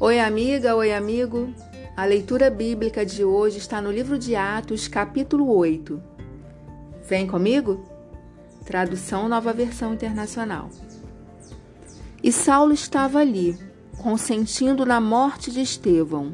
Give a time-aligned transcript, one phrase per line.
[0.00, 1.52] Oi, amiga, oi, amigo.
[1.96, 6.00] A leitura bíblica de hoje está no livro de Atos, capítulo 8.
[7.08, 7.84] Vem comigo?
[8.64, 10.70] Tradução Nova Versão Internacional.
[12.22, 13.58] E Saulo estava ali,
[13.96, 16.32] consentindo na morte de Estevão.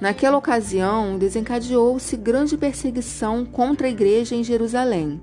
[0.00, 5.22] Naquela ocasião, desencadeou-se grande perseguição contra a igreja em Jerusalém.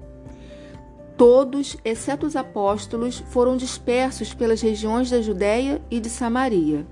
[1.18, 6.88] Todos, exceto os apóstolos, foram dispersos pelas regiões da Judéia e de Samaria.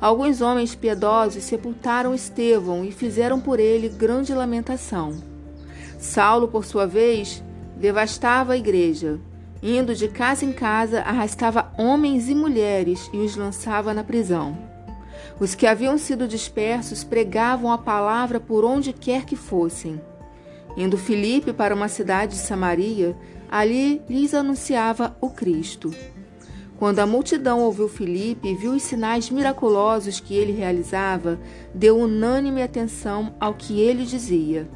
[0.00, 5.16] Alguns homens piedosos sepultaram Estevão e fizeram por ele grande lamentação.
[5.98, 7.42] Saulo, por sua vez,
[7.76, 9.18] devastava a igreja.
[9.62, 14.56] Indo de casa em casa, arrastava homens e mulheres e os lançava na prisão.
[15.40, 20.00] Os que haviam sido dispersos pregavam a palavra por onde quer que fossem.
[20.76, 23.16] Indo Filipe para uma cidade de Samaria,
[23.50, 25.90] ali lhes anunciava o Cristo.
[26.78, 31.40] Quando a multidão ouviu Filipe e viu os sinais miraculosos que ele realizava,
[31.74, 34.68] deu unânime atenção ao que ele dizia.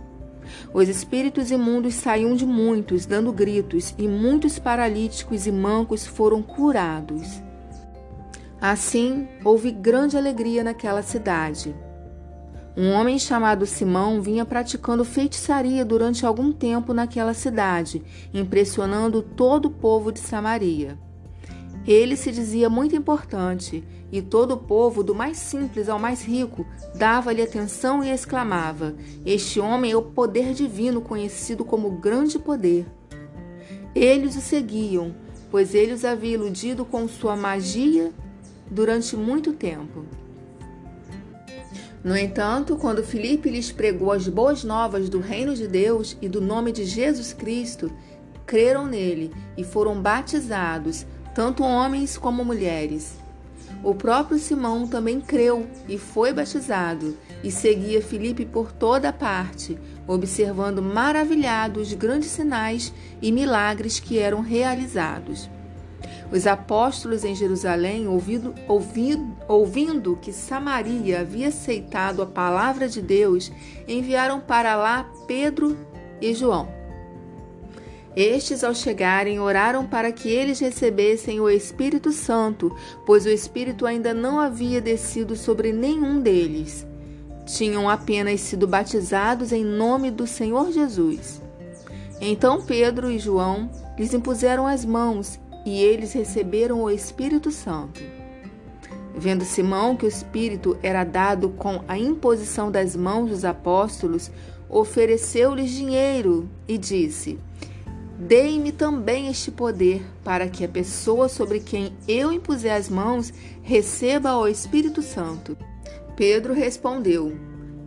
[0.73, 7.42] Os espíritos imundos saíam de muitos, dando gritos, e muitos paralíticos e mancos foram curados.
[8.61, 11.75] Assim, houve grande alegria naquela cidade.
[12.77, 19.70] Um homem chamado Simão vinha praticando feitiçaria durante algum tempo naquela cidade, impressionando todo o
[19.70, 20.98] povo de Samaria.
[21.86, 26.67] Ele se dizia muito importante, e todo o povo, do mais simples ao mais rico,
[26.95, 32.86] dava-lhe atenção e exclamava: Este homem é o poder divino conhecido como grande poder.
[33.95, 35.14] Eles o seguiam,
[35.51, 38.12] pois ele os havia iludido com sua magia
[38.70, 40.05] durante muito tempo.
[42.03, 46.41] No entanto, quando Filipe lhes pregou as boas novas do reino de Deus e do
[46.41, 47.92] nome de Jesus Cristo,
[48.47, 53.19] creram nele e foram batizados tanto homens como mulheres.
[53.83, 60.83] O próprio Simão também creu e foi batizado, e seguia Filipe por toda parte, observando
[60.83, 62.92] maravilhado os grandes sinais
[63.23, 65.48] e milagres que eram realizados.
[66.30, 73.51] Os apóstolos em Jerusalém, ouvindo, ouvindo, ouvindo que Samaria havia aceitado a palavra de Deus,
[73.89, 75.77] enviaram para lá Pedro
[76.20, 76.80] e João.
[78.17, 82.75] Estes, ao chegarem, oraram para que eles recebessem o Espírito Santo,
[83.07, 86.87] pois o Espírito ainda não havia descido sobre nenhum deles.
[87.47, 91.41] Tinham apenas sido batizados em nome do Senhor Jesus.
[92.21, 98.03] Então Pedro e João lhes impuseram as mãos e eles receberam o Espírito Santo.
[99.15, 104.31] Vendo Simão que o Espírito era dado com a imposição das mãos dos apóstolos,
[104.69, 107.39] ofereceu-lhes dinheiro e disse:
[108.20, 113.33] Dei-me também este poder, para que a pessoa sobre quem eu impuser as mãos
[113.63, 115.57] receba o Espírito Santo.
[116.17, 117.35] Pedro respondeu: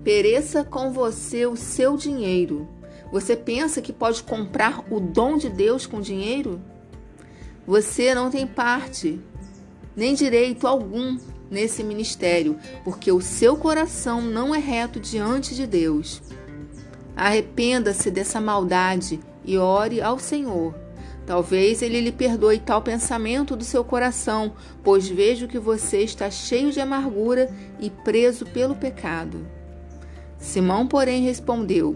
[0.04, 2.68] Pereça com você o seu dinheiro.
[3.12, 6.60] Você pensa que pode comprar o dom de Deus com dinheiro?
[7.68, 9.22] Você não tem parte,
[9.96, 11.16] nem direito algum
[11.48, 16.24] nesse ministério, porque o seu coração não é reto diante de Deus.
[17.16, 20.74] Arrependa-se dessa maldade e ore ao Senhor.
[21.26, 26.72] Talvez ele lhe perdoe tal pensamento do seu coração, pois vejo que você está cheio
[26.72, 27.50] de amargura
[27.80, 29.46] e preso pelo pecado.
[30.38, 31.96] Simão, porém, respondeu: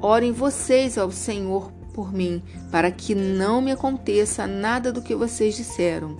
[0.00, 5.56] Orem vocês ao Senhor por mim, para que não me aconteça nada do que vocês
[5.56, 6.16] disseram.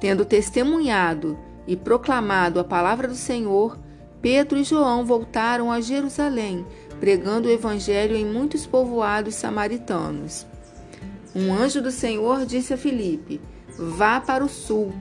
[0.00, 3.78] Tendo testemunhado e proclamado a palavra do Senhor,
[4.22, 6.66] Pedro e João voltaram a Jerusalém
[7.00, 10.46] pregando o evangelho em muitos povoados samaritanos.
[11.34, 13.40] Um anjo do Senhor disse a Filipe:
[13.78, 14.92] Vá para o sul,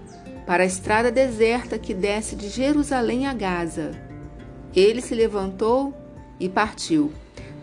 [0.45, 3.91] para a estrada deserta que desce de Jerusalém a Gaza.
[4.75, 5.93] Ele se levantou
[6.39, 7.11] e partiu.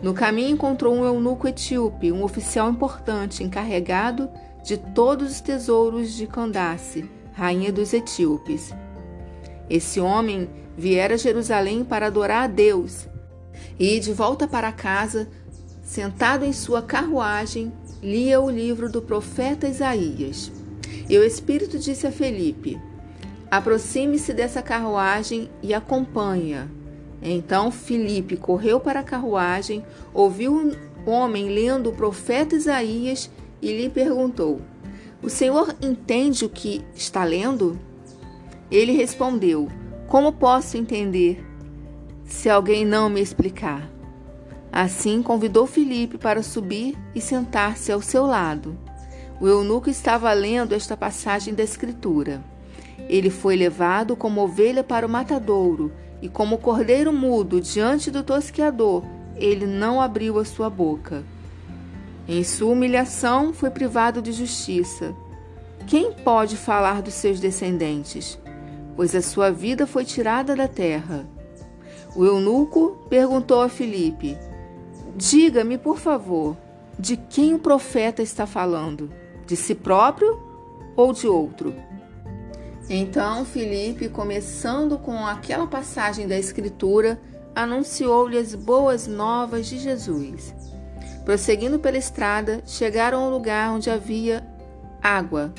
[0.01, 4.29] No caminho encontrou um eunuco etíope, um oficial importante encarregado
[4.63, 8.73] de todos os tesouros de Candace, rainha dos etíopes.
[9.69, 13.07] Esse homem viera a Jerusalém para adorar a Deus
[13.79, 15.27] e, de volta para casa,
[15.83, 20.51] sentado em sua carruagem, lia o livro do profeta Isaías.
[21.09, 22.79] E o Espírito disse a Felipe:
[23.49, 26.69] Aproxime-se dessa carruagem e acompanha.
[27.21, 29.83] Então Felipe correu para a carruagem,
[30.13, 33.29] ouviu um homem lendo o profeta Isaías
[33.61, 34.61] e lhe perguntou:
[35.21, 37.79] O senhor entende o que está lendo?
[38.69, 39.67] Ele respondeu:
[40.07, 41.43] Como posso entender?
[42.25, 43.89] Se alguém não me explicar.
[44.71, 48.77] Assim convidou Filipe para subir e sentar-se ao seu lado.
[49.39, 52.43] O eunuco estava lendo esta passagem da Escritura.
[53.07, 59.03] Ele foi levado como ovelha para o matadouro, e como cordeiro mudo diante do tosqueador,
[59.35, 61.23] ele não abriu a sua boca.
[62.27, 65.13] Em sua humilhação foi privado de justiça.
[65.85, 68.39] Quem pode falar dos seus descendentes?
[68.95, 71.27] Pois a sua vida foi tirada da terra.
[72.15, 74.37] O eunuco perguntou a Filipe:
[75.15, 76.55] Diga-me, por favor,
[76.97, 79.11] de quem o profeta está falando?
[79.45, 80.39] De si próprio
[80.95, 81.75] ou de outro?
[82.89, 87.19] Então Filipe, começando com aquela passagem da Escritura,
[87.53, 90.53] anunciou-lhe as boas novas de Jesus.
[91.25, 94.45] Prosseguindo pela estrada, chegaram ao lugar onde havia
[95.01, 95.53] água.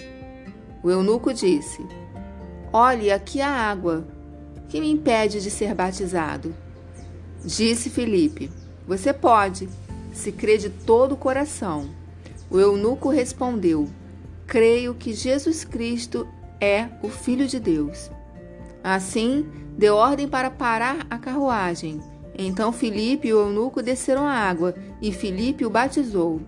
[0.83, 1.85] O eunuco disse:
[2.73, 4.07] Olhe, aqui há água
[4.69, 6.55] que me impede de ser batizado?
[7.45, 8.51] Disse Filipe:
[8.87, 9.69] Você pode,
[10.13, 11.89] se crê de todo o coração.
[12.51, 13.89] O eunuco respondeu:
[14.47, 16.27] Creio que Jesus Cristo
[16.61, 18.11] é o Filho de Deus.
[18.83, 19.47] Assim,
[19.77, 22.01] deu ordem para parar a carruagem.
[22.39, 26.41] Então Filipe e o eunuco desceram a água, e Filipe o batizou.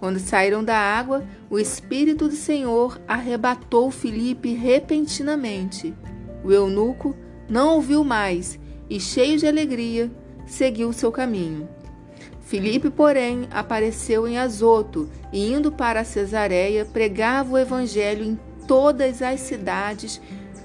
[0.00, 5.94] Quando saíram da água, o Espírito do Senhor arrebatou Filipe repentinamente.
[6.44, 7.14] O eunuco
[7.48, 8.58] não ouviu mais
[8.88, 10.10] e, cheio de alegria,
[10.46, 11.68] seguiu seu caminho.
[12.42, 19.40] Filipe, porém, apareceu em Azoto e, indo para Cesareia, pregava o evangelho em todas as
[19.40, 20.20] cidades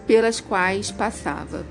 [0.07, 1.65] pelas quais passava.